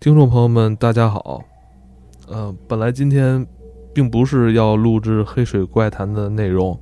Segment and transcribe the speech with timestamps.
[0.00, 1.44] 听众朋友们，大家好。
[2.26, 3.46] 呃，本来今天
[3.92, 6.74] 并不是要录制《黑水怪谈》的内容。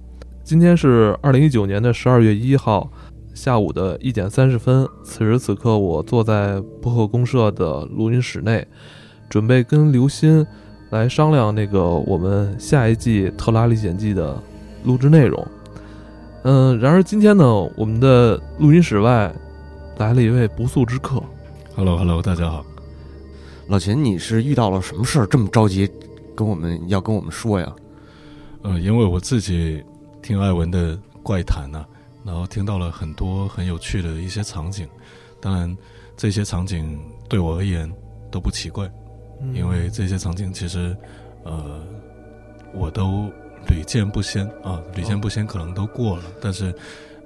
[0.45, 2.89] 今天是二零一九年的十二月一号
[3.35, 4.87] 下午的一点三十分。
[5.03, 8.65] 此时此刻，我坐在播客公社的录音室内，
[9.29, 10.47] 准备跟刘鑫
[10.91, 14.41] 来商量那个我们下一季《特拉历险记》的
[14.85, 15.45] 录制内容。
[16.45, 17.45] 嗯，然而今天呢，
[17.77, 19.35] 我们的录音室外
[19.97, 21.21] 来了一位不速之客。
[21.75, 22.65] Hello，Hello，大家好。
[23.69, 25.87] 老秦，你是遇到了什么事儿这么着急，
[26.35, 27.71] 跟我们要跟我们说呀？
[28.63, 29.85] 呃，因为我自己
[30.23, 31.85] 听艾文的怪谈呢、
[32.25, 34.89] 然后听到了很多很有趣的一些场景。
[35.39, 35.77] 当然，
[36.17, 37.93] 这些场景对我而言
[38.31, 38.91] 都不奇怪，
[39.43, 40.97] 嗯因为这些场景其实，
[41.45, 41.83] 呃，
[42.73, 43.31] 我都
[43.69, 46.75] 屡见不鲜啊，屡见不鲜可能都过了，但是，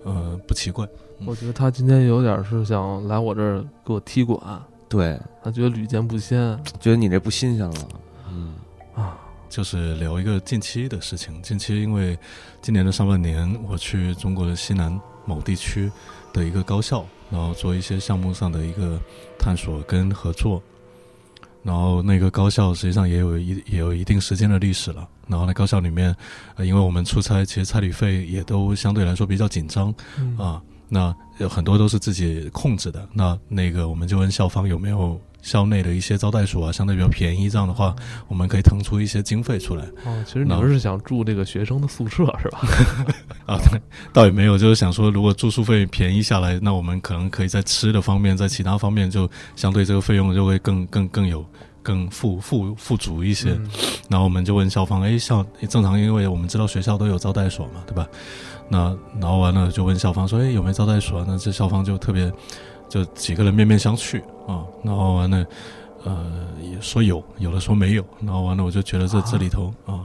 [0.02, 0.84] 呃，不奇怪。
[1.24, 4.60] 我觉得他今天有点是想来我这儿给我踢馆，
[4.92, 6.38] 对，他觉得屡见不鲜
[6.78, 7.88] 觉得你这不新鲜了。
[8.30, 8.54] 嗯，
[8.94, 9.18] 啊。
[9.48, 11.40] 就是聊一个近期的事情。
[11.42, 12.18] 近期因为
[12.62, 15.90] 今年的上半年，我去中国的西南某地区
[16.32, 18.98] 的一个高校，然后做一些项目上的一个
[19.38, 20.62] 探索跟合作。
[21.62, 25.06] 然后那个高校实际上也有一也有一定时间的历史了。
[25.26, 26.16] 然后那高校里面，
[26.56, 30.62] 呃，因为我们出差，其实差旅费也都相对来说比较紧张嗯啊。
[30.94, 33.08] 那有很多都是自己控制的。
[33.14, 37.96] 那那个我们就问校方有没有校内的一些招待所啊，相对比较便宜，这样的话
[38.28, 42.60] 我们可以腾出一些经费出来哦，其实你们是想住这个学生的宿舍是吧？
[43.46, 43.56] 啊。
[43.70, 43.80] 对
[44.12, 51.42] 倒也没有，就是想说，如果住宿费便宜下来，那我们可能可以在吃的方面，在其他方面就相对这个费用就会更更更有
[51.82, 53.52] 更富富富足一些。
[53.52, 53.66] 嗯
[54.10, 58.06] 然后我们就问校方，哎，校正常，因为我们知道学校都有招待所嘛，对吧？
[58.72, 61.22] 那然后完了就问校方说，哎，有没有招待所？
[61.28, 62.32] 那这校方就特别，
[62.88, 64.18] 就几个人面面相觑
[64.48, 64.64] 啊。
[64.82, 65.44] 然后完了，
[66.04, 66.26] 呃，
[66.62, 68.04] 也说有，有的说没有。
[68.20, 70.00] 然后完了，我就觉得这这里头啊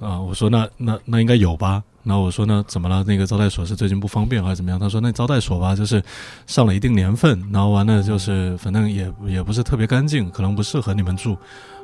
[0.00, 1.80] 啊，我说那那那应该有吧。
[2.02, 3.04] 然后我说那怎么了？
[3.04, 4.80] 那个招待所是最近不方便还是怎么样？
[4.80, 6.02] 他说那招待所吧，就是
[6.48, 11.36] 上了一定年份，然后完了就是反正也也不是特别干净，可能不适合你们住。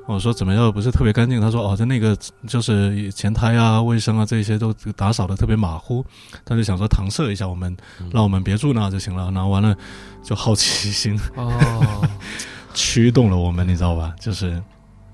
[0.07, 1.41] 我说怎么样不是特别干净？
[1.41, 2.17] 他说哦，在那个
[2.47, 6.05] 就是前台啊、卫生啊这些都打扫的特别马虎，
[6.45, 7.75] 他就想说搪塞一下我们，
[8.13, 9.31] 让我们别住那就行了。
[9.33, 9.75] 然后完了，
[10.23, 12.07] 就好奇心哦，
[12.75, 14.15] 驱动了我们，你知道吧？
[14.21, 14.63] 就是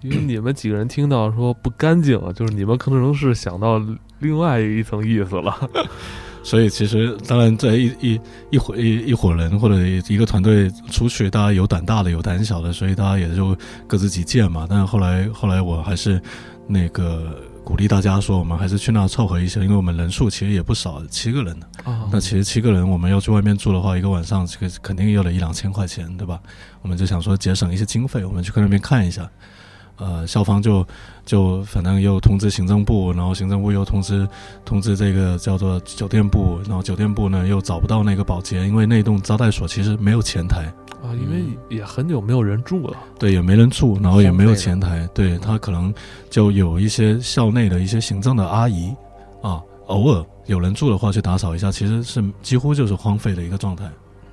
[0.02, 3.80] 因为你们几个人听到说不干净，就是你们可能是想到
[4.18, 5.70] 另外一层意思了。
[6.42, 8.20] 所以其实当然在一一
[8.50, 9.78] 一伙一一伙人或者
[10.08, 13.56] 一个团队出去，大家有胆大的有胆小的，所以大家也就
[13.86, 14.66] 各自己见嘛。
[14.68, 16.20] 但是后来后来我还是
[16.66, 21.66] 那个鼓励大家说，我们还是去那凑合一下，因为我们人数其实也不少，七个人呢。
[21.84, 26.40] 啊，那其实七个人，我们要去外面住的话，一个晚上这个肯定要得一两千块钱，对吧？
[26.82, 29.30] 我们就想说节省一些经费，我们去那边看一下。
[30.00, 30.84] 呃，校方就
[31.26, 34.26] 就反正又通知行政部，然后行政部又通知
[34.64, 40.64] 通知这个叫做酒店部，然后酒店部呢又找不到那个保洁，因为那栋招待所其实没有前台，
[41.02, 42.96] 啊，因为也很久没有人住了。
[43.18, 45.92] 对，也没人住，然后也没有前台，对他可能
[46.30, 48.94] 就有一些校内的一些行政的阿姨
[49.42, 53.84] 啊，偶尔有人住的话去打扫一下，其实是几乎就是荒废的一个状态。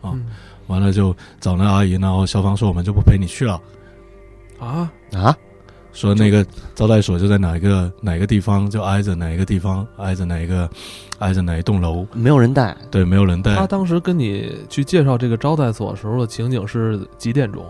[0.01, 0.25] 啊嗯。
[0.67, 3.61] 完了就找那阿姨，然后校方说我们就不陪你去了，
[4.59, 5.38] 啊，啊，
[5.97, 10.69] 说那个招待所就在哪一个哪一个地方，就挨着哪一个地方，挨着哪一个
[11.18, 13.66] 挨着哪一栋楼，没有人带，对，没有人带他。
[13.66, 17.66] 当时跟你去介绍这个招待所的时候的情景是几点钟？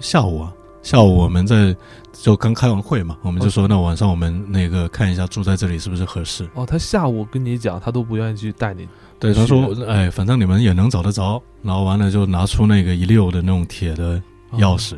[0.00, 1.74] 下午啊，下午我们在
[2.12, 6.44] 就刚开完会嘛，我们就说那晚上我们那个看一下住在这里是不是合适。
[6.54, 8.88] 哦，他下午跟你讲，他都不愿意去带你。
[9.20, 11.40] 对，他说，哎，反正你们也能找得着。
[11.62, 14.20] 然后完了就拿出那个一溜的那种铁的
[14.54, 14.96] 钥匙，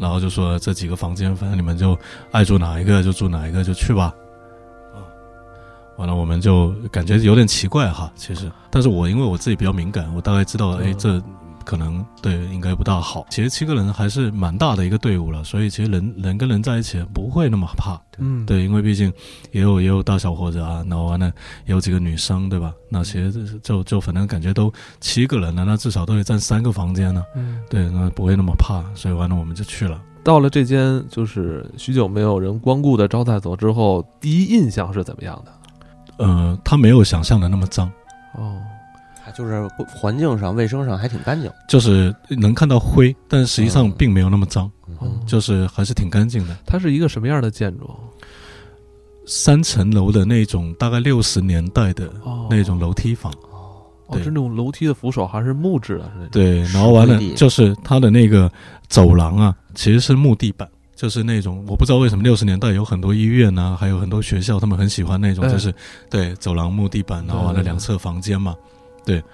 [0.00, 1.98] 然后就说这几个房间，反正你们就
[2.30, 4.14] 爱住哪一个就住哪一个，就去吧。
[5.96, 11.20] 完了我们就感觉有点奇怪哈，其实，但是我因为我自己比较敏感，我大概知道，哎，这
[11.68, 13.26] 可能对应该不大好。
[13.28, 18.00] 其实七个人还是蛮大的一个队伍了，所以其实人人跟人在一起不会那么怕。
[18.16, 19.12] 嗯，对，因为毕竟
[19.52, 21.26] 也有也有大小伙子啊，然后完了
[21.66, 22.72] 也有几个女生，对吧？
[22.88, 27.22] 那其实就就就反正感觉都七个人了，那至少都得占三个房间呢。
[27.36, 30.00] 嗯，对，那不会那么怕，所以完了我们就去了。
[30.24, 35.52] 到了这间就是许久没有人光顾的招待所之后，第一印象是怎么样的？
[36.24, 37.90] 呃，他没有想象的那么脏，
[38.34, 38.56] 哦，
[39.28, 41.50] 还就是环境上、卫生上还挺干净。
[41.68, 44.70] 就是能看到灰，但实际上嗯并没有那么脏，
[45.02, 46.56] 嗯就是还是挺干净的。
[46.64, 47.90] 它是一个什么样的建筑？
[49.26, 56.10] 三层楼的那种，大概六十年代的哦，那种楼梯房，哦，哦是那种楼梯的扶手还是木质的？
[56.32, 58.50] 对，然后完了就是它的那个
[58.88, 60.66] 走廊啊，其实是木地板，
[60.96, 65.74] 就是那种我不知道为什么六十年代有很多医院呐、还有很多学校，他们很喜欢那种，哎就是、
[66.08, 68.56] 对走廊木地板，然后完了两侧房间嘛，
[69.08, 69.24] 对，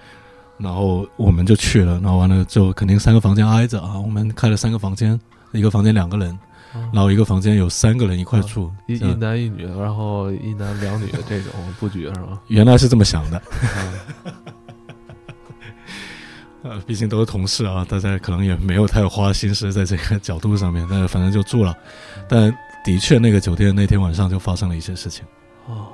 [0.57, 5.19] 然后我们就去了，然后完了就肯定三个房间挨着啊，我们开了三个房间，
[5.51, 6.31] 一个房间两个人，
[6.73, 12.39] 哦然后一个房间有三个人一块住，这一一男一女，然后一男两女的这种布局是吗？
[12.47, 13.41] 原来是这么想的。
[14.25, 14.33] 嗯
[16.63, 21.75] 呃， 毕竟都是同事啊，大家可能也没有太花心思在这个角度上面，但是反正就住了。
[22.29, 22.49] 但
[22.85, 25.25] 的确，那个酒店那天晚上就发生了一些事情。
[25.67, 25.87] 哦，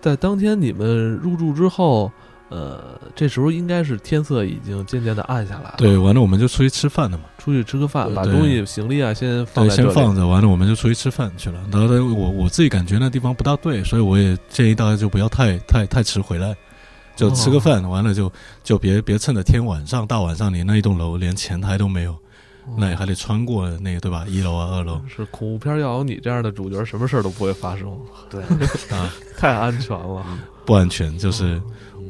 [0.00, 2.10] 在当天你们入住之后，
[2.48, 5.74] 呃，这时候应该是天色已经渐渐的暗下来了。
[5.78, 7.24] 对，，完了我们就出去吃饭了嘛。
[7.38, 9.76] 出去吃个饭，把东西行李啊先放对。
[9.76, 11.60] 先放着，完了我们就出去吃饭去了。
[11.70, 16.54] 然后呢，我我自己感觉那地方不大对，所以我也建议大家就不要太太太迟回来，
[17.16, 18.30] 就吃个饭，完了就
[18.62, 22.18] 就别别趁着天晚上大晚上，你那一栋楼连前台都没有，哦
[22.76, 24.24] 那也还得穿过那个对吧？
[24.28, 27.98] 一楼啊，二楼是恐怖片要有你这样的主角，什么事儿都不会发生，
[28.30, 28.42] 对，
[28.96, 30.24] 啊，太安全了。
[30.64, 31.16] 不安全。
[31.18, 31.60] 就是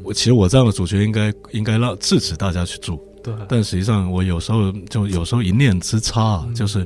[0.09, 6.83] 我其实我这样的主角应该应该让制止大家去住，对，但实际上我有时候就有时候一念之差啊，嗯就是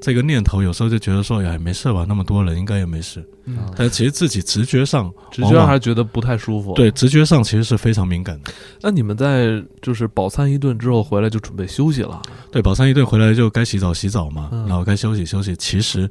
[0.00, 3.22] 这个念头有时候就觉得说，哎，没事吧，那么多人应该也没事。
[3.44, 8.50] 嗯但其实自己直觉上，直觉上还是觉得不太舒服。，对直觉上其实是非常敏感的。
[8.80, 12.22] 那你们在就是饱餐一顿之后回来就准备休息了。
[12.50, 15.54] 对，饱餐一顿回来就该洗澡洗澡嘛，嗯然后该休息休息。
[15.56, 16.08] 其实，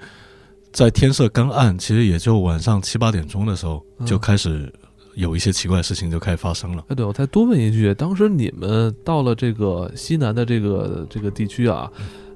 [0.71, 4.71] 在天色刚暗，其实也就晚上七八点钟的时候，嗯就开始
[5.15, 6.83] 有一些奇怪的事情就开始发生了。
[6.87, 11.91] 哎，对，我再多问一句，当时你们到了这个西南的这个这个地区啊，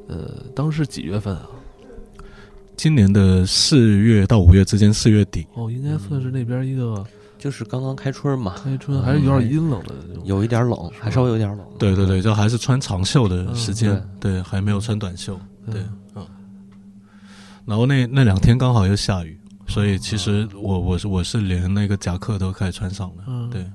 [0.08, 1.48] 呃，当时几月份啊？
[2.76, 7.06] 今年的四月到五月之间，四月底，哦，应该算是那边一个
[7.40, 9.96] 就是刚刚开春嘛，开春，还是有点阴冷的。
[10.26, 11.66] 有一点冷，还稍微有点冷。
[11.80, 15.40] 对对对，就还是穿长袖的时间，嗯对，还没有穿短袖，
[15.72, 16.28] 对嗯，嗯。
[17.66, 23.66] 然后那那两天刚好又下雨，所以其实我我是我是连那个夹克都开始穿上了，嗯，对。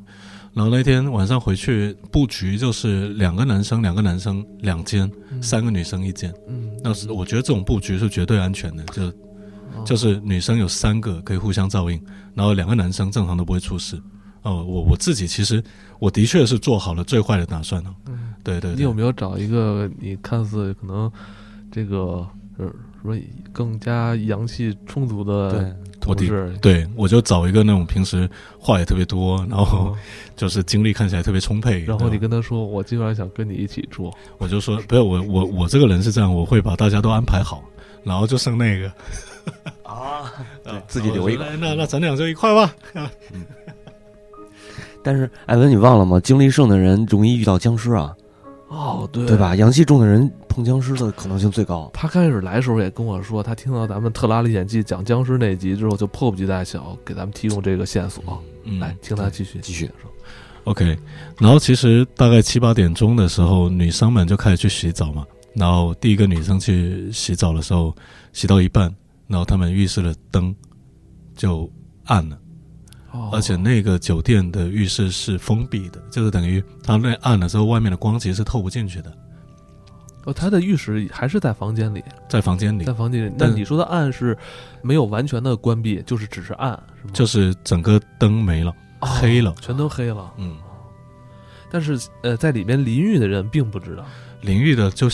[0.53, 6.35] 然后那天晚上回去布局就是两个男生，两个男生两间，嗯三个女生一间。
[6.49, 12.03] 嗯，那是我觉得这种布局是绝对安全的，就哦就是女生有三个可以互相照应，
[12.35, 13.97] 然后两个男生正常都不会出事。
[14.43, 15.63] 哦，我我自己其实
[15.99, 17.95] 我的确是做好了最坏的打算了。
[18.09, 21.13] 嗯对对对，你有没有找一个你看似可能
[21.71, 22.27] 这个
[22.57, 22.67] 呃
[23.03, 23.17] 什么
[23.53, 25.61] 更加阳气充足的对，
[26.07, 26.59] 我的同事？
[26.61, 29.97] 对我就找一个那种平时话也特别多，然后哦
[30.37, 31.85] 就是精力看起来特别充沛。
[31.85, 34.13] 然后你跟他说，我今晚想跟你一起住。
[34.39, 37.65] 我就说，不是我我我这个人是这样，我会把大家都安排好，
[38.05, 38.93] 然后就剩那个
[39.83, 40.33] 啊，
[40.65, 42.75] 啊自己留一个那那咱俩就一块吧。
[45.03, 46.21] 但是艾文，你忘了吗？
[46.21, 48.15] 精力盛的人容易遇到僵尸啊，
[48.71, 49.37] 哦，对对？
[49.37, 49.55] 吧？
[49.57, 51.91] 阳气重的人碰僵尸的可能性最高。
[51.93, 58.23] 他开始来的时候也跟我说，他听到咱们《特拉历险记》讲僵尸那集之后，就迫不及待想要给咱们提供这个线索。
[58.63, 60.11] 嗯，来，听他继续继续说。
[60.65, 60.97] OK，
[61.39, 65.27] 然后其实大概七八点钟的时候，女生们就开始去洗澡嘛。
[65.53, 67.93] 然后第一个女生去洗澡的时候，
[68.33, 68.95] 洗到一半，
[69.27, 70.55] 然后他们浴室的灯
[71.35, 71.69] 就
[72.05, 72.39] 暗了，
[73.13, 79.13] 哦而且那个酒店的浴室是封闭的，就是等于它那暗了之后，外面的光其实是透不进去的，
[80.25, 83.31] 哦，他的浴室还是在房间里，在房间里在房间里。
[83.31, 84.37] 那但你说的暗是
[84.83, 87.11] 没有完全的关闭，就是只是暗，是吗？
[87.13, 89.55] 就是整个灯没了，哦黑了。
[89.61, 90.33] 全都黑了。
[90.37, 90.57] 嗯，
[91.71, 94.05] 但是呃，在里面淋浴的人并不知道。
[94.43, 95.09] 淋浴的就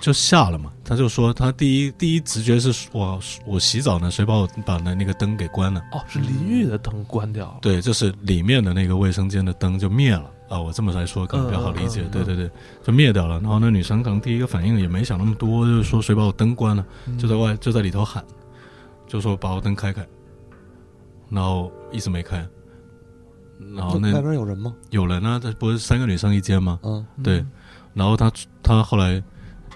[0.00, 5.80] 就下了嘛，他就说他第一第一直觉是我我洗澡呢，谁把我把那那个灯给关了？
[5.92, 7.58] 哦，是淋浴的灯关掉了。
[7.62, 10.60] 对，就是里面的那个卫生间的灯就灭了啊！
[10.60, 12.02] 我这么来说可能比较好理解。
[12.10, 12.50] 对对对，
[12.82, 13.38] 就灭掉了。
[13.40, 18.24] 然后那女生可能第一个反应也没想那么多，就是说谁把我灯关了，嗯，就在外就在里头喊，
[19.06, 20.04] 就说把我灯开开，
[21.30, 22.44] 然后一直没开。
[23.76, 24.74] 然后外那边有人吗？
[24.90, 26.80] 有人呢，这不是三个女生一间吗？
[26.82, 27.46] 嗯，嗯对，
[27.94, 28.28] 然后他
[28.62, 29.22] 他后来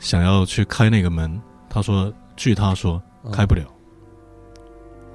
[0.01, 3.65] 想要去开那个门，他说，据他说嗯开不了，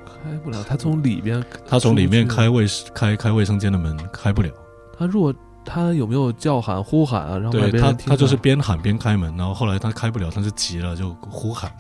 [0.06, 0.64] 开不了。
[0.64, 4.50] 他从里边，他从里面开卫开开卫生间的门开不了。
[4.98, 7.38] 他如果他有没有叫喊呼喊啊？
[7.38, 11.72] 让外对他，他就是边喊边开门，然后后来他开不了，他就急了，就呼喊。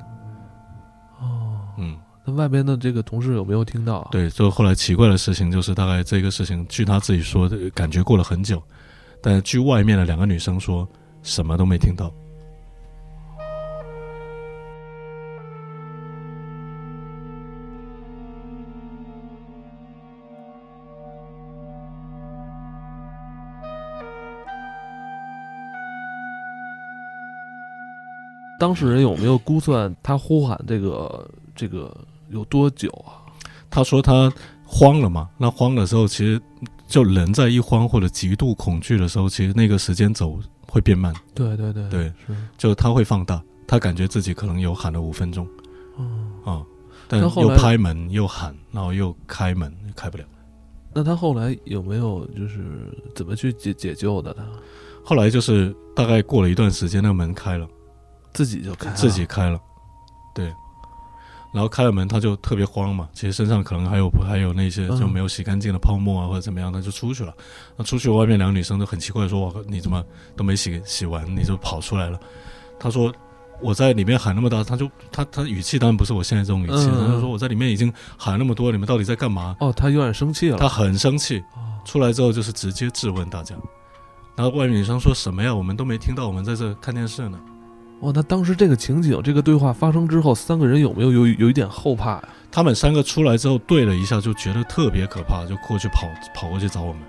[1.19, 1.59] 哦。
[1.77, 8.61] 嗯，那外边的这个同事有没有听到啊？，对，就后来奇怪的事情就是，大概这个事情，据他自己说，感觉过了很久，
[9.21, 10.87] 但据外面的两个女生说，
[11.23, 12.11] 什么都没听到。
[28.59, 31.91] 当事人有没有估算他呼喊这个这个
[32.29, 33.25] 有多久啊？
[33.71, 34.31] 他说他
[34.63, 35.27] 慌了嘛？
[35.35, 36.39] 那慌的时候其实
[36.87, 40.39] 就人在一慌或者极度恐惧的时候其实那个时间走
[40.71, 45.45] 会变慢，对对对对，是，就他会放大，他感觉自己可能有喊了五分钟。
[45.99, 46.63] 嗯，啊，
[47.09, 50.23] 但又拍门又喊，然后又开门开不了。
[50.93, 54.33] 那他后来有没有就是怎么去解解救的？
[54.33, 54.45] 他？
[55.03, 57.67] 后来就是大概过了一段时间，那个门开了，
[58.31, 59.59] 自己就开了，自己开了，
[60.33, 60.53] 对，
[61.53, 67.33] 然后开了门，他就特别慌嘛，其实身上可能还有还有那些嗯就没有洗干净的泡沫啊或者怎么样，他就出去了。
[67.75, 70.03] 那出去外面两个女生都很奇怪，说：“我你怎么
[70.35, 72.19] 都没洗洗完，你就跑出来了？”
[72.79, 73.13] 他说。
[73.63, 79.55] 我在里面喊那么大，他就他他语气当然不是我现在这种语气，嗯他就说我在里面已经喊那么多，你们到底在干嘛？
[79.59, 80.57] 哦，他有点生气了。
[80.57, 83.53] 他很生气，哦出来之后就是直接质问大家，
[84.35, 85.53] 然后外面女生说什么呀？
[85.53, 87.39] 我们都没听到，我们在这看电视呢。
[88.01, 92.29] 哦，那当时这个情景，这个对话发生之后，三个人有没有有有一点后怕呀？
[92.51, 97.01] 他们三个出来之后对了一下，就觉得特别可怕，就过去跑跑过去找我们。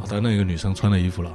[0.00, 1.30] 哦，但那个女生穿了衣服了，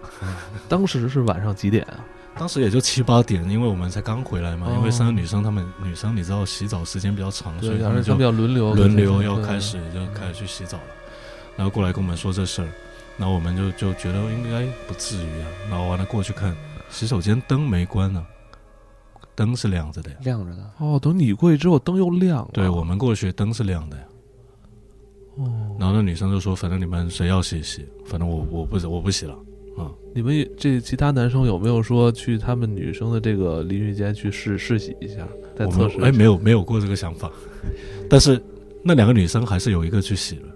[0.68, 2.04] 当时是晚上几点啊？
[2.38, 4.66] 当时也就七八点，因为我们才刚回来嘛。
[4.68, 10.84] 哦因为三个女生，她们女生你知道洗澡时间比较长，所以，她们就要轮流轮流要开始就开始去洗澡了，
[11.56, 12.68] 然后过来跟我们说这事儿，
[13.16, 16.54] 然后我们就就觉得应该不至于啊，然后完了过去看
[16.90, 18.26] 洗手间灯没关呢、
[19.34, 20.16] 灯是亮着的呀。
[20.22, 20.70] 亮着的。
[20.78, 22.50] 哦，等你过去之后，灯又亮了。
[22.52, 24.04] 对我们过去灯是亮的呀。
[25.36, 29.38] 哦，然后那女生就说：“反正你们谁要洗洗，反正我我不我不洗了。
[30.12, 35.96] 你们这其他男生有没有说去他们女生的这个淋浴间去试试洗一下，再我测试？
[35.96, 37.30] 们哎没有没有过这个想法，
[38.10, 38.42] 但是
[38.82, 40.48] 那两个女生还是有一个去洗了。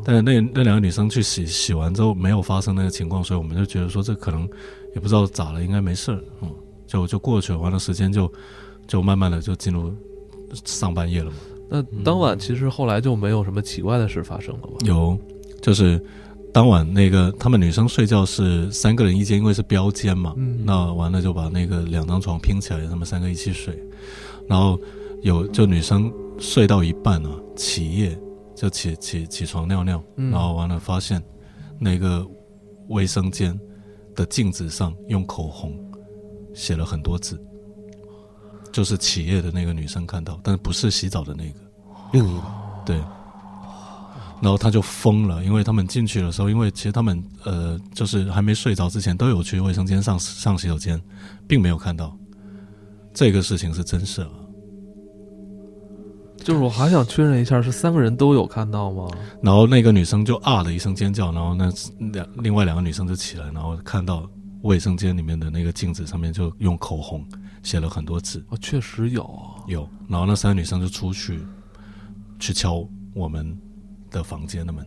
[0.00, 4.48] 哦，但是那那两个女生去洗洗完之后没有发生那个情况，所以我们就觉得说这可能
[4.94, 6.50] 也不知道咋了，应该没事儿，嗯，
[6.86, 8.32] 就就过去了，完了时间就
[8.86, 9.92] 就慢慢的就进入
[10.64, 11.36] 上半夜了嘛。
[11.68, 14.74] 那当晚其实后来就没有什么奇怪的事发生了吧？
[14.84, 15.16] 有
[15.62, 16.02] 就是
[16.52, 23.80] 当晚那个他们女生睡觉是三个人一间，因为是标间嘛，嗯那完了就把那个两张床拼起来，他们三个一起睡，
[24.48, 24.76] 然后
[25.22, 28.18] 有就女生睡到一半啊，起夜
[28.60, 31.22] 就起起起床尿尿，嗯然后完了发现
[31.78, 32.22] 那个
[32.88, 33.58] 卫生间
[34.14, 35.74] 的镜子上用口红
[36.52, 37.42] 写了很多字，
[38.70, 41.58] 就是起夜的那个女生看到，但是不是洗澡的那个，
[42.12, 42.42] 另一个
[42.84, 43.00] 对。
[44.42, 51.00] 然后他就疯了，因为他们进去的时候，因为其实他们呃，就是还没睡着之前都有去卫生间上上洗手间，
[51.48, 52.14] 并没有看到
[53.14, 54.30] 这个事情是真事啊。
[56.42, 59.06] 就是我还想确认一下，是三个人都有看到吗？
[59.42, 61.70] 然后那个女生就啊的一声尖叫，然后那
[62.12, 64.28] 两另外两个女生就起来，然后看到
[64.62, 67.24] 卫生间里面的那个镜子上面就用口红
[67.62, 69.62] 写了很多字，哦，确实有啊。
[69.68, 71.40] 有，然后那三个女生就出去
[72.38, 73.56] 去敲我们
[74.10, 74.84] 的房间的门，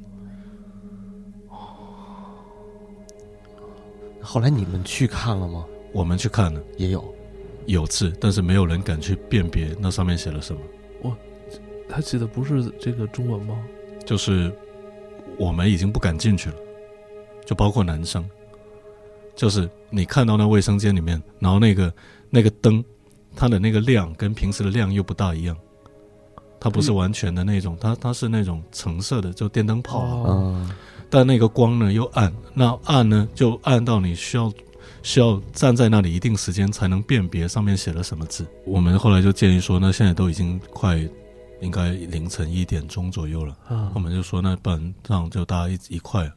[4.22, 5.64] 后来你们去看了吗？
[5.94, 7.04] 我们去看了，也有。
[7.66, 10.60] 有字，但是没有人敢去辨别那上面写了什么。
[11.88, 13.58] 他写的不是这个中文吗？
[14.06, 14.52] 就是
[15.38, 16.56] 我们已经不敢进去了，
[17.46, 18.28] 就包括男生，
[19.36, 21.94] 就是你看到那卫生间里面，然后那个
[22.30, 22.84] 那个灯，
[23.36, 25.56] 它的那个亮跟平时的亮又不大一样，
[26.60, 30.76] 它不是完全的那种，它它是那种橙色的，就电灯泡啊，
[31.10, 34.52] 但那个光呢又暗，那暗呢就暗到你需要
[35.02, 38.46] 需要站在那里一定时间才能辨别上面写了什么字。
[38.66, 41.00] 我们后来就建议说，那现在都已经快
[41.64, 43.56] 应该凌晨一点钟左右了。
[43.68, 46.32] 啊我们就说，那不然这样就大家一一块，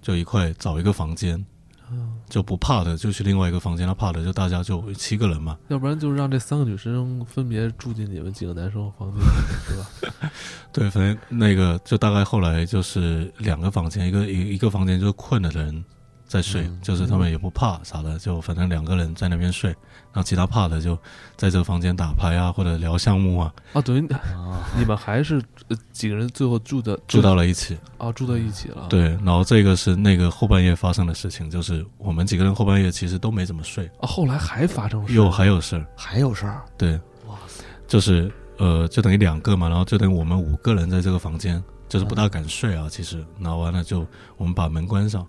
[0.00, 1.44] 就一块找一个房间，
[1.90, 5.56] 嗯就不怕的就去另外一个房间，他怕的就大家就七个人嘛。
[5.68, 9.20] 要不然就让这三个女生分别住进你们几个男生房间，
[9.68, 10.30] 是吧？
[10.72, 15.84] 对，反正那个就大概后来就是两个房间，一个一一个房间就是困了的人
[16.28, 20.94] 在睡，嗯就是他们也不怕啥的，就反正两个人在那边睡，然后其他怕的就
[21.36, 27.76] 在这个房间打牌啊或者聊项目啊，啊，等于啊， 你们还是呃几个人最后住的住到了一起。
[27.96, 35.86] 啊住到一起了。，对，然后这个是那个后半夜发生的事情，就是我们几个人后半夜其实都没怎么睡，啊，后来还发生事又还有事儿。
[35.96, 36.62] 还有事儿。
[36.76, 36.92] 对，
[37.26, 42.86] 哇塞，就是呃，就等于两个嘛，然后就等于我们五个人在这个房间，就是不大敢睡啊。
[42.90, 44.06] 其实，然后完了就
[44.36, 45.26] 我们把门关上，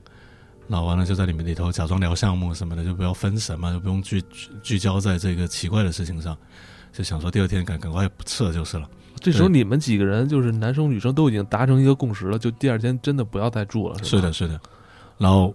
[0.70, 6.38] 然后完了就在里面里头假装聊项目什么的，就不要分神嘛，就不用聚聚聚焦在这个奇怪的事情上，
[6.94, 8.88] 就想说第二天赶赶快撤就是了。
[9.20, 14.22] 这时候你们几个人就是男生女生都已经达成一个共识了，就第二天真的不要再住了，是吧？
[14.22, 14.62] 是的，是的。
[15.18, 15.54] 然后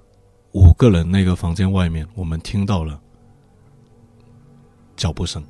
[0.50, 3.00] 五个人那个房间外面，我们听到了
[4.96, 5.42] 脚步声。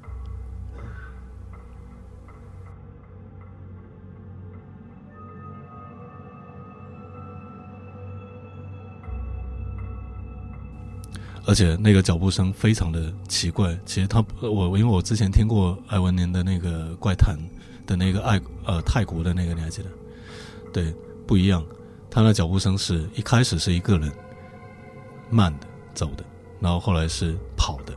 [11.47, 13.79] 而且那个脚步声非常的奇怪。
[13.85, 17.37] 其实他我因为我之前听过艾文年的那个怪谈
[17.87, 19.89] 的那个爱呃泰国的那个你还记得？
[20.73, 20.95] 对，
[21.27, 21.65] 不一样。
[22.11, 24.11] 他那脚步声是一开始是一个人
[25.31, 26.25] 慢的走的，
[26.61, 27.93] 然后后来是跑的，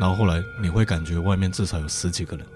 [0.00, 2.46] 然后后来你会感觉外面至少有十几个人，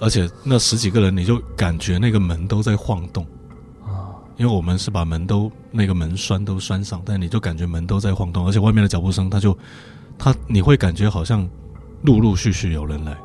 [0.00, 3.26] 而且那十几个人你就感觉那个门都在晃动。
[4.36, 9.56] 因为我们是把门都那个门栓都栓上，但你就感觉门都在晃动，而且外面的脚步声，它就，
[10.18, 11.48] 它你会感觉好像
[12.02, 13.16] 陆陆续续有人来，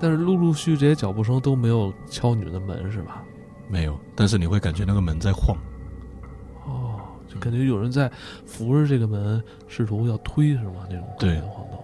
[0.00, 3.22] 但是陆陆续续这些脚步声都没有敲你们的门是吧？
[3.68, 5.56] 没有，但是你会感觉那个门在晃，
[6.66, 8.10] 哦，就感觉有人在
[8.46, 10.86] 扶着这个门，试图要推是吗？
[10.88, 11.78] 那种对晃动。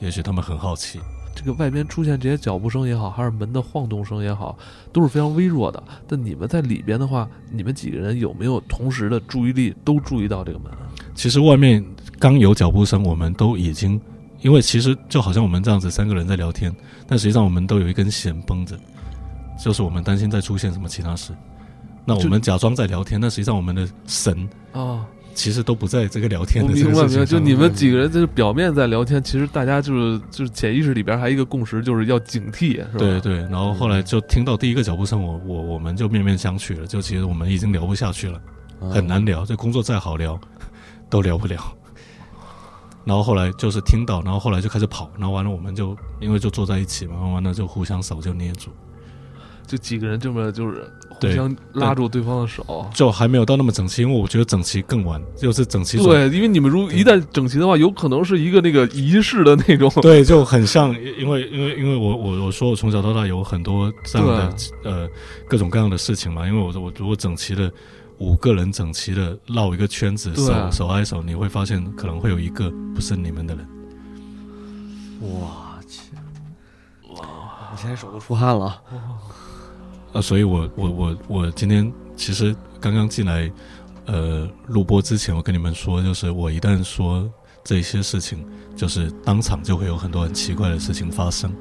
[0.00, 1.00] 也许他们很好奇，
[1.38, 4.58] 这个外边出现这些脚步声也好，还是门的晃动声也好，
[4.92, 5.80] 都是非常微弱的。
[6.08, 10.72] 但你们在里边的话，你们几个人有没有同时的注意力都注意到这个门？
[11.14, 11.84] 其实外面
[12.18, 14.00] 刚有脚步声，我们都已经，
[14.40, 16.74] 因为其实就好像我们这样子三个人在聊天，
[17.06, 18.76] 但实际上我们都有一根弦绷着，
[19.62, 21.32] 就是我们担心再出现什么其他事。
[22.04, 25.06] 那我们假装在聊天，但实际上我们的神啊，
[25.38, 27.24] 其实都不在这个聊天的情上。
[27.24, 32.98] 就你们几个人就是表面在聊天，其实大家就是就是潜意识里边还有一个共识，就是要警惕，是吧？
[32.98, 38.42] 对对，然后后来就听到第一个脚步声，我我我们就面面相觑了，就其实我们已经聊不下去了，
[38.80, 40.36] 嗯很难聊，这工作再好聊，
[41.08, 41.72] 都聊不了。
[43.04, 48.70] 然后后来就是听到，然后后来就开始跑，然后完了我们就因为就坐在一起嘛，完了就互相手就捏住，
[49.68, 52.88] 就几个人这么就是互相拉住对方的手。
[52.94, 59.92] 就还没有到那么整齐，因为我觉得整齐更完，就是整齐对，因为你们如一旦整齐的话，有可能是一个那个仪式的那种。
[60.00, 64.54] 对，就很像，因为因为因为我我我说我从小到大有很多这样的
[64.84, 65.08] 呃
[65.46, 67.70] 各种各样的事情嘛，因为我我如果整齐的
[68.18, 73.66] 五个人整齐的绕一个圈子，手手挨手，你会发现可能会有一个不是你们的人。
[75.20, 75.50] 我
[75.88, 76.14] 去，
[77.14, 77.28] 哇！
[77.72, 78.80] 我现在手都出汗了。
[80.12, 83.50] 啊，所以我我我我今天其实刚刚进来，
[84.06, 87.30] 呃，录播之前，我跟你们说，就是我一旦说
[87.62, 88.44] 这些事情，
[88.74, 91.52] 就是当场就会有很多很奇怪的事情发生。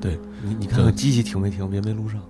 [0.00, 1.68] 对你你看看机器停没停？
[1.70, 2.20] 别没录上。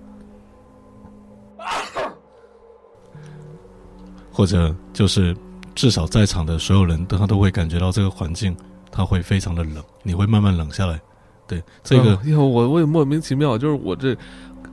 [4.33, 5.35] 或者就是
[5.75, 8.55] 至少在场的所有人，他都会感觉到这个环境，
[8.89, 10.99] 他会非常的冷，你会慢慢冷下来。
[11.47, 14.15] 对，这个、我我也莫名其妙，就是我这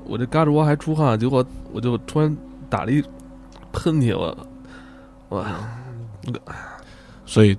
[0.08, 2.36] 我这嘎吱窝还出汗，结果我就突然
[2.68, 3.00] 打了一
[3.72, 4.36] 喷嚏，我
[5.28, 5.44] 我
[7.26, 7.56] 所以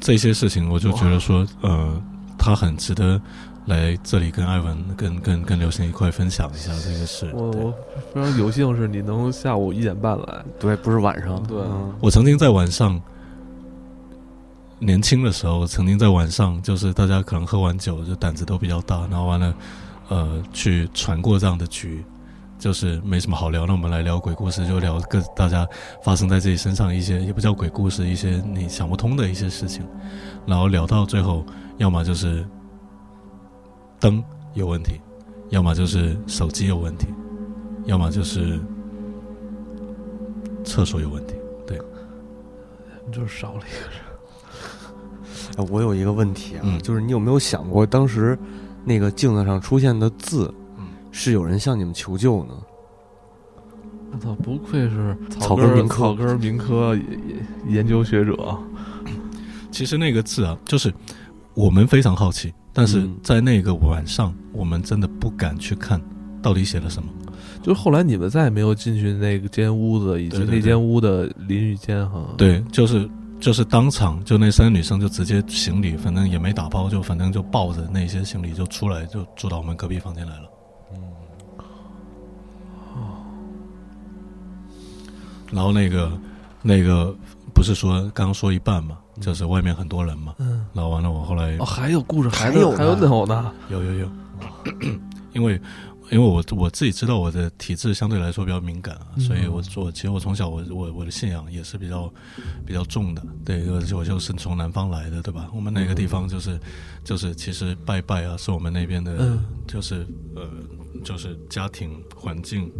[0.00, 2.02] 这些事情，我就觉得说，呃，
[2.36, 3.20] 他很值得
[3.66, 7.30] 来这里跟艾文、跟跟跟刘星一块分享一下这个事。
[7.32, 7.74] 我我
[8.12, 11.42] 非常有幸是你能下午一点半来，对，不是晚上。
[11.44, 13.00] 对嗯我曾经在晚上，
[14.80, 19.54] 年轻的时候，曾经在晚上，就是大家可能喝完酒，就胆子都比较大，然后完了，
[20.08, 22.04] 呃，去传过这样的局，
[22.58, 23.66] 就是没什么好聊。
[23.66, 25.66] 那我们来聊鬼故事，就聊各大家
[26.02, 29.82] 发生在自己身上一些，也不叫鬼故事，一些你想不通的一些事情。
[30.46, 31.44] 然后聊到最后，
[31.78, 32.46] 要么就是
[33.98, 35.00] 灯有问题，
[35.50, 37.06] 要么就是手机有问题，
[37.86, 38.60] 要么就是
[40.64, 41.34] 厕所有问题。
[41.66, 41.80] 对
[43.10, 43.98] 就是少了一个人。
[45.56, 48.38] 哎 我有一个问题啊，嗯就是你有没有想过，当时
[48.84, 52.54] 那个镜子上出现的字，嗯是有人向你们求救呢？
[54.12, 58.56] 我操，不愧是草根根民科草根民科研研究学者。
[59.72, 60.92] 其实那个字啊，就是
[61.54, 66.00] 我们非常好奇，但是嗯在那个晚上，我们真的不敢去看
[66.40, 67.08] 到底写了什么。
[67.60, 73.08] 就是后来你们再也没有进去那个间屋子，以及那间屋的淋浴间哈。，对，就是
[73.40, 80.48] 就是当场就那三个女生就直接行李，反正也没打包，就反正就抱着那些行李就出来，就住到我们隔壁房间来了。
[85.52, 86.10] 然后那个
[86.62, 87.14] 那个
[87.54, 90.34] 不是说刚刚说一半嘛，就是外面很多人嘛。
[90.38, 93.52] 嗯，然后完了，我后来哦，还有故事，还还有还有有呢。
[93.68, 94.08] 有有有，
[95.32, 95.60] 因为
[96.10, 99.20] 因为我我自己知道我的体质相对来说比较敏感啊，嗯。
[99.20, 102.12] 所以我我其实我从小我我我的信仰也是比较
[102.66, 105.50] 比较重的，对，而且我就是从南方来的，对吧？
[105.54, 106.58] 我们那个地方就是
[107.02, 109.44] 就是其实拜拜啊，是我们那边的，嗯。
[109.66, 110.48] 就是呃
[111.02, 112.70] 就是家庭环境，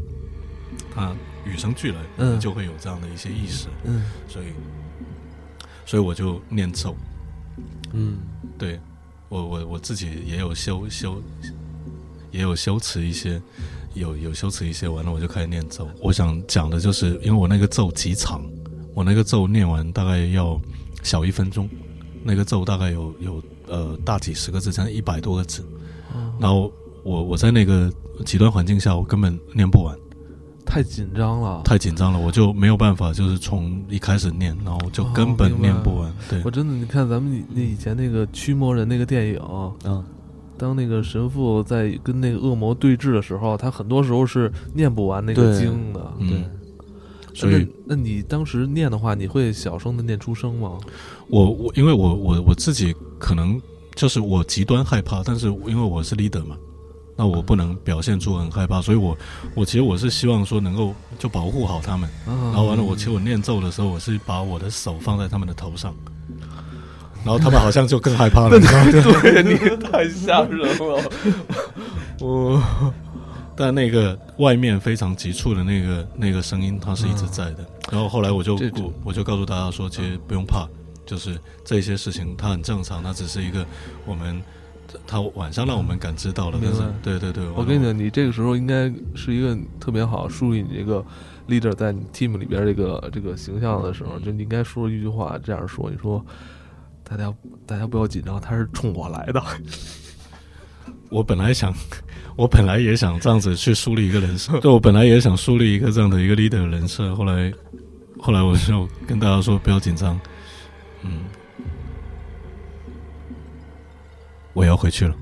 [0.95, 2.39] 它与生俱来，嗯。
[2.39, 4.03] 就会有这样的一些意识，嗯。
[4.29, 4.47] 所以
[5.87, 6.95] 所以我就念咒，
[7.93, 8.19] 嗯。
[8.59, 8.79] 对
[9.29, 11.21] 我我我自己也有修修，
[12.35, 13.41] 也有修辞一些，
[13.95, 15.89] 有有修辞一些，完了我就开始念咒。
[16.01, 18.45] 我想讲的就是，因为我那个咒极长，
[18.93, 20.61] 我那个咒念完大概要
[21.05, 21.71] 小一分钟，
[22.25, 25.65] 那个咒大概有有呃大几十个字，将近一百多个字。
[26.41, 26.73] 然后
[27.05, 27.89] 我我在那个
[28.27, 29.97] 极端环境下，我根本念不完，
[30.67, 31.63] 太紧张了。
[31.65, 36.13] 太紧张了，我就没有办法，就是从一开始念，然后就根本念不完。
[36.29, 40.05] 对我真的，你看咱们那以前那个驱魔人那个电影，啊
[40.57, 46.13] 当那个神父在跟那个恶魔对峙的时候，他很多时候是念不完那个经的。
[46.21, 46.45] 对，
[47.35, 50.79] 所以那那你当时念的话，你会小声的念出声吗？
[51.29, 53.61] 我我因为我我我自己可能
[53.95, 56.57] 就是我极端害怕，但是因为我是 leader 嘛，
[57.17, 59.17] 那我不能表现出很害怕，所以我
[59.55, 62.09] 我其实我是希望说能够就保护好他们。
[62.27, 65.95] 啊，然后完了，我其实我念咒的时候，我是把我的手放在他们的头上，
[67.25, 68.51] 然后他们好像就更害怕了。
[68.61, 71.11] 对你太吓人了。
[72.21, 72.63] 我
[73.57, 77.65] 但那个外面非常急促的那个那个声音，它是一直在的。
[77.91, 80.67] 然后后来我就我我就告诉大家说，其实不用怕，
[81.07, 83.65] 就是这些事情它很正常，它只是一个
[84.05, 84.43] 我们
[85.07, 91.05] 他晚上让我们感知到了，但是明白对对对，我跟你讲，你这个时候应该是一个特别好树立你这个
[91.49, 96.25] leader 在你 team 里边这个这个形象的时候，就你应该说一句话，这样说，你说
[97.05, 97.33] 大家
[97.67, 99.43] 大家不要紧张，他是冲我来的。
[101.11, 101.73] 我本来想，
[102.35, 107.53] 我本来也想这样子去树立一个人设， 对我本来也想树立一个这样的一个 leader 的人设，后来
[108.19, 110.19] 后来我就跟大家说不要紧张，
[111.03, 111.25] 嗯，
[114.55, 115.15] 我要回去了。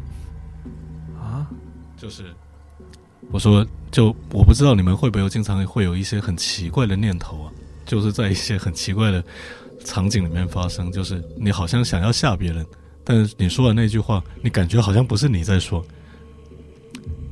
[1.21, 1.47] 啊，
[1.97, 2.25] 就是
[3.31, 7.53] 我说，就我不知道你们会不会有经常会有一些很奇怪的念头啊，
[7.85, 9.25] 就是在一些很奇怪的
[9.85, 12.67] 场景里面发生，就是你好像想要吓别人，
[13.05, 15.85] 但是你说的那句话，你感觉好像不是你在说。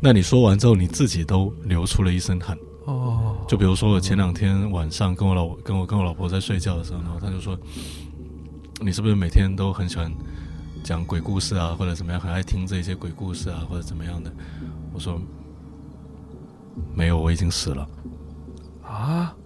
[0.02, 2.56] 那你说完之后，你自己都流出了一身汗。
[2.86, 7.56] 哦，就比如说，我前两天晚上跟我老跟我跟我老婆在睡觉的时候，然后她就说
[8.80, 10.10] ：“你是不是每天都很喜欢
[10.82, 14.32] 讲鬼故事啊，或者怎么样，很爱听这些鬼故事啊，或者怎么样的？”
[14.94, 15.20] 我说
[16.96, 17.86] ：“没有，我已经死了。
[18.82, 19.36] 啊，”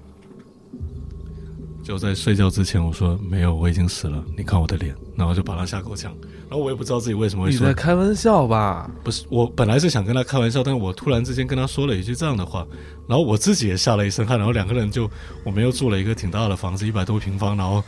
[1.84, 4.24] 就在睡觉之前，我说：“没有，我已经死了。
[4.34, 6.10] 你看我的脸。”然后就把他吓够呛。
[6.48, 8.90] 然后我也不知道自己为什么会说你在，开玩笑吧？
[9.04, 12.66] 不是我本来是想跟他开玩笑，但是我突然之间跟他说了一句这样的话，
[13.06, 15.10] 然后我自己也吓了一身汗，然后两个人就
[15.44, 17.84] 我们又住了一个挺大的房子，一百多平方，然后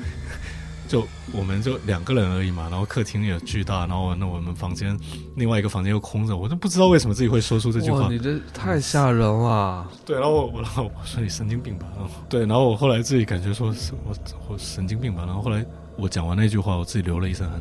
[0.88, 4.98] 就我们就两个人而已嘛，然后客厅也巨大，然后那我们房间
[5.34, 8.08] 另外一个房间又空着，我都不知道为什么自己会说出这句话哇，。
[8.08, 9.86] 你这太吓人了！
[10.04, 14.14] 对，然后我我然后我说你神经病吧，然后对，然后我后来自己感觉说是我
[14.48, 15.64] 我神经病吧，然后后来
[15.96, 17.60] 我讲完那句话，我自己流了一身汗。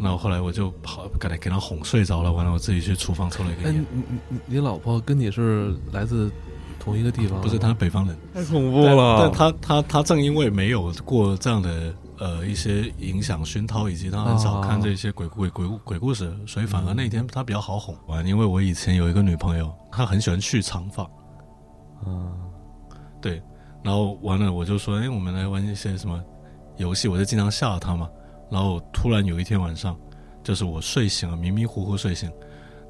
[0.00, 2.32] 然后后来我就跑，给他给他哄睡着了。
[2.32, 3.86] 完了，我自己去厨房抽了一哎，根你烟。
[3.90, 6.30] 你你你老婆跟你是来自
[6.78, 7.40] 同一个地方？
[7.40, 9.18] 不是，她是北方人，太恐怖了。
[9.20, 17.96] 但他他他正因为没有过这样的呃一些影响熏陶，以及他很少看这些鬼鬼鬼鬼故事，所以反而那天他比较好哄。
[18.06, 21.08] 完，因为我以前有一个女朋友，她很喜欢去长发，
[22.06, 22.32] 嗯
[23.20, 23.42] 对，
[23.82, 26.22] 然后完了我就说，哎，我们来玩一些什么
[26.76, 28.08] 游戏，我就经常吓她嘛。
[28.50, 29.96] 然后突然有一天晚上，
[30.42, 32.30] 就是我睡醒了，迷迷糊糊睡醒，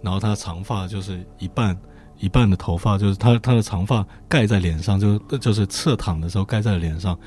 [0.02, 1.76] 然后她长发就是一半
[2.18, 7.18] 一半的头发，就是他，他的长发盖在脸上，就就是侧躺的时候盖在脸上，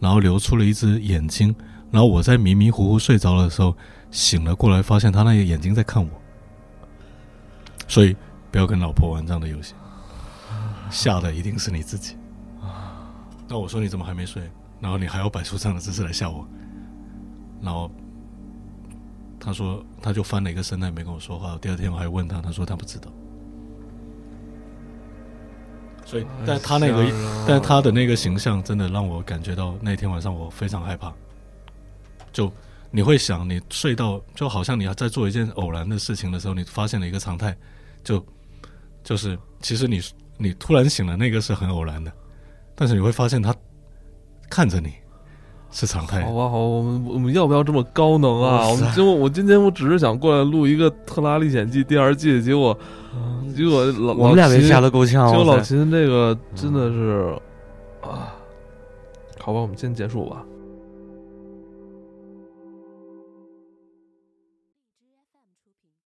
[0.00, 1.54] 然后流出了一只眼睛。
[1.90, 3.74] 然后我在迷迷糊糊睡着的时候
[4.10, 6.10] 醒了过来，发现他那个眼睛在看我。
[7.88, 8.14] 所以
[8.50, 9.74] 不要跟老婆玩这样的游戏，
[10.90, 12.16] 吓的一定是你自己。
[13.48, 14.42] 那我说你怎么还没睡？
[14.80, 16.46] 然后你还要摆出这样的姿势来吓我？
[17.62, 17.90] 然后
[19.38, 21.56] 他说他就翻了一个身，他也没跟我说话。
[21.62, 23.10] 第二天我还问他，他说他不知道。
[26.06, 27.04] 所以，但他那个，
[27.48, 31.12] 但他的那个形象真的让我感觉到那天晚上我非常害怕。
[32.32, 32.50] 就
[32.92, 37.54] 你会想，你睡到就好像你在做一件偶然的事情的时候，你发现了一个常态，
[38.04, 38.24] 就
[39.02, 40.00] 就是其实你
[40.38, 42.12] 你突然醒了，那个是很偶然的，
[42.76, 43.52] 但是你会发现他
[44.48, 44.92] 看着你
[45.72, 46.32] 是常态好。
[46.32, 48.68] 吧，好，我们我们要不要这么高能啊？
[48.68, 52.78] 我们结果我今天我只是想过来录一个《特拉历险记》第二季，结果
[53.56, 55.28] 结果老我们俩被吓得，够呛。
[55.30, 57.34] 结果老秦这个真的是
[58.02, 58.34] 啊，
[59.38, 60.44] 好吧，我们先结束吧。